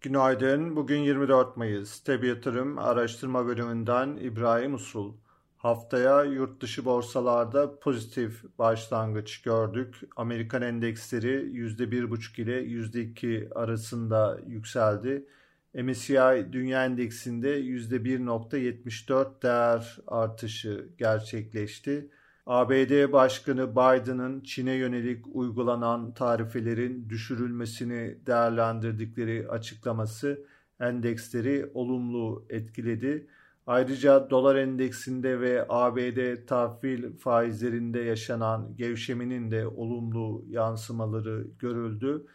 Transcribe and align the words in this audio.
Günaydın. 0.00 0.76
Bugün 0.76 0.98
24 1.00 1.56
Mayıs. 1.56 2.00
Tebi 2.00 2.26
Yatırım 2.26 2.78
Araştırma 2.78 3.46
Bölümünden 3.46 4.16
İbrahim 4.16 4.74
Usul. 4.74 5.14
Haftaya 5.56 6.24
yurt 6.24 6.62
dışı 6.62 6.84
borsalarda 6.84 7.78
pozitif 7.78 8.44
başlangıç 8.58 9.42
gördük. 9.42 9.96
Amerikan 10.16 10.62
endeksleri 10.62 11.50
%1,5 11.52 12.42
ile 12.42 12.62
%2 12.64 13.54
arasında 13.54 14.38
yükseldi. 14.46 15.26
MSCI 15.74 16.52
Dünya 16.52 16.84
Endeksinde 16.84 17.60
%1.74 17.60 19.42
değer 19.42 19.98
artışı 20.06 20.88
gerçekleşti. 20.98 22.10
ABD 22.48 23.12
Başkanı 23.12 23.70
Biden'ın 23.70 24.40
Çin'e 24.40 24.72
yönelik 24.72 25.24
uygulanan 25.32 26.14
tarifelerin 26.14 27.08
düşürülmesini 27.08 28.18
değerlendirdikleri 28.26 29.48
açıklaması 29.48 30.44
endeksleri 30.80 31.70
olumlu 31.74 32.46
etkiledi. 32.50 33.26
Ayrıca 33.66 34.30
dolar 34.30 34.56
endeksinde 34.56 35.40
ve 35.40 35.66
ABD 35.68 36.46
tahvil 36.46 37.16
faizlerinde 37.16 38.00
yaşanan 38.00 38.76
gevşemenin 38.76 39.50
de 39.50 39.66
olumlu 39.66 40.44
yansımaları 40.48 41.46
görüldü. 41.58 42.26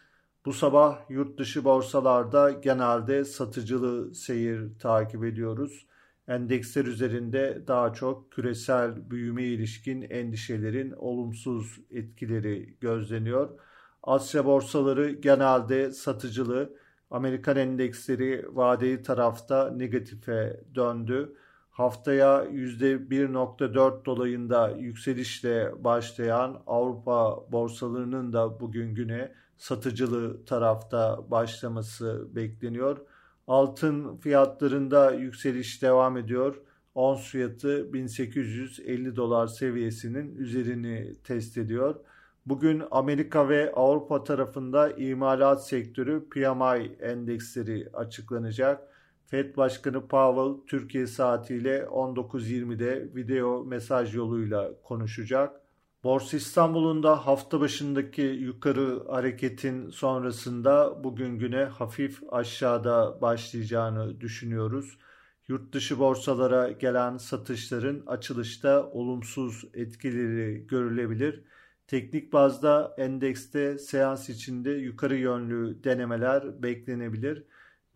Bu 0.44 0.52
sabah 0.52 1.10
yurt 1.10 1.38
dışı 1.38 1.64
borsalarda 1.64 2.50
genelde 2.50 3.24
satıcılı 3.24 4.14
seyir 4.14 4.78
takip 4.78 5.24
ediyoruz 5.24 5.86
endeksler 6.28 6.84
üzerinde 6.84 7.64
daha 7.66 7.92
çok 7.92 8.32
küresel 8.32 9.10
büyüme 9.10 9.42
ilişkin 9.42 10.02
endişelerin 10.02 10.92
olumsuz 10.92 11.80
etkileri 11.90 12.76
gözleniyor. 12.80 13.58
Asya 14.02 14.44
borsaları 14.44 15.10
genelde 15.10 15.90
satıcılı, 15.90 16.76
Amerikan 17.10 17.56
endeksleri 17.56 18.46
vadeli 18.56 19.02
tarafta 19.02 19.70
negatife 19.70 20.60
döndü. 20.74 21.36
Haftaya 21.70 22.44
%1.4 22.44 24.04
dolayında 24.04 24.70
yükselişle 24.70 25.84
başlayan 25.84 26.62
Avrupa 26.66 27.52
borsalarının 27.52 28.32
da 28.32 28.60
bugün 28.60 28.94
güne 28.94 29.32
satıcılı 29.56 30.44
tarafta 30.44 31.30
başlaması 31.30 32.28
bekleniyor. 32.36 32.98
Altın 33.46 34.16
fiyatlarında 34.16 35.12
yükseliş 35.12 35.82
devam 35.82 36.16
ediyor. 36.16 36.60
Ons 36.94 37.30
fiyatı 37.30 37.92
1850 37.92 39.16
dolar 39.16 39.46
seviyesinin 39.46 40.36
üzerini 40.36 41.14
test 41.24 41.58
ediyor. 41.58 41.94
Bugün 42.46 42.82
Amerika 42.90 43.48
ve 43.48 43.72
Avrupa 43.72 44.24
tarafında 44.24 44.90
imalat 44.90 45.66
sektörü 45.66 46.28
PMI 46.28 46.96
endeksleri 47.00 47.88
açıklanacak. 47.92 48.88
Fed 49.26 49.56
Başkanı 49.56 50.08
Powell 50.08 50.66
Türkiye 50.66 51.06
saatiyle 51.06 51.78
19.20'de 51.78 53.14
video 53.14 53.64
mesaj 53.64 54.14
yoluyla 54.14 54.70
konuşacak. 54.82 55.63
Borsa 56.04 56.36
İstanbul'un 56.36 57.02
da 57.02 57.26
hafta 57.26 57.60
başındaki 57.60 58.22
yukarı 58.22 59.04
hareketin 59.08 59.90
sonrasında 59.90 61.04
bugün 61.04 61.38
güne 61.38 61.64
hafif 61.64 62.22
aşağıda 62.32 63.20
başlayacağını 63.20 64.20
düşünüyoruz. 64.20 64.98
Yurt 65.48 65.72
dışı 65.72 65.98
borsalara 65.98 66.70
gelen 66.70 67.16
satışların 67.16 68.02
açılışta 68.06 68.90
olumsuz 68.90 69.64
etkileri 69.74 70.66
görülebilir. 70.66 71.44
Teknik 71.86 72.32
bazda 72.32 72.94
endekste 72.98 73.78
seans 73.78 74.28
içinde 74.28 74.70
yukarı 74.70 75.16
yönlü 75.16 75.84
denemeler 75.84 76.62
beklenebilir. 76.62 77.44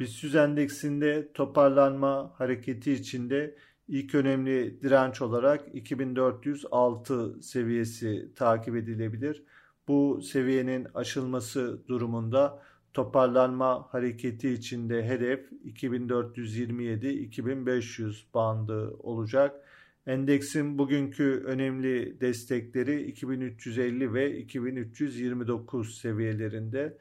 BIST 0.01 0.35
endeksinde 0.35 1.33
toparlanma 1.33 2.35
hareketi 2.39 2.93
içinde 2.93 3.57
İlk 3.89 4.15
önemli 4.15 4.83
direnç 4.83 5.23
olarak 5.23 5.75
2406 5.75 7.43
seviyesi 7.43 8.29
takip 8.37 8.77
edilebilir. 8.77 9.43
Bu 9.89 10.23
seviyenin 10.23 10.87
aşılması 10.95 11.89
durumunda 11.89 12.63
toparlanma 12.95 13.87
hareketi 13.91 14.51
içinde 14.51 15.09
hedef 15.09 15.53
2427-2500 15.53 18.23
bandı 18.35 18.97
olacak. 18.99 19.61
Endeksin 20.07 20.79
bugünkü 20.79 21.43
önemli 21.47 22.21
destekleri 22.21 23.03
2350 23.03 24.15
ve 24.15 24.39
2329 24.39 25.99
seviyelerinde. 25.99 26.99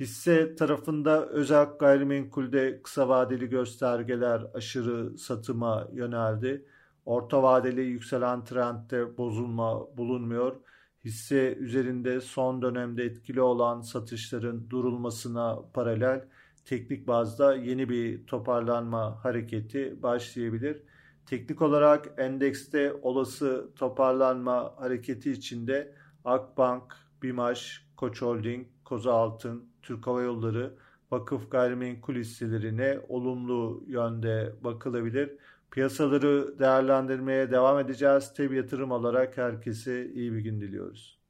Hisse 0.00 0.54
tarafında 0.54 1.26
özel 1.28 1.64
gayrimenkulde 1.78 2.82
kısa 2.82 3.08
vadeli 3.08 3.48
göstergeler 3.48 4.46
aşırı 4.54 5.18
satıma 5.18 5.88
yöneldi. 5.92 6.66
Orta 7.06 7.42
vadeli 7.42 7.80
yükselen 7.80 8.44
trendde 8.44 9.18
bozulma 9.18 9.96
bulunmuyor. 9.96 10.56
Hisse 11.04 11.54
üzerinde 11.54 12.20
son 12.20 12.62
dönemde 12.62 13.04
etkili 13.04 13.40
olan 13.40 13.80
satışların 13.80 14.70
durulmasına 14.70 15.62
paralel 15.74 16.24
teknik 16.64 17.06
bazda 17.06 17.54
yeni 17.54 17.88
bir 17.88 18.26
toparlanma 18.26 19.24
hareketi 19.24 20.02
başlayabilir. 20.02 20.82
Teknik 21.26 21.62
olarak 21.62 22.14
endekste 22.16 22.92
olası 23.02 23.70
toparlanma 23.76 24.74
hareketi 24.76 25.30
içinde 25.30 25.94
Akbank, 26.24 27.03
Bimaş, 27.24 27.86
Koç 27.96 28.22
Holding, 28.22 28.66
Koza 28.84 29.12
Altın, 29.14 29.64
Türk 29.82 30.06
Hava 30.06 30.22
Yolları, 30.22 30.74
vakıf 31.10 31.50
gayrimenkul 31.50 32.14
hisselerine 32.14 33.00
olumlu 33.08 33.84
yönde 33.86 34.54
bakılabilir. 34.64 35.30
Piyasaları 35.70 36.58
değerlendirmeye 36.58 37.50
devam 37.50 37.78
edeceğiz. 37.78 38.32
Tabi 38.34 38.56
yatırım 38.56 38.90
olarak 38.90 39.36
herkese 39.36 40.12
iyi 40.12 40.32
bir 40.32 40.38
gün 40.38 40.60
diliyoruz. 40.60 41.23